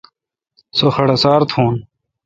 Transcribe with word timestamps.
سو 0.77 0.85
خڈوسار 0.95 1.41
تھون۔ 1.49 1.73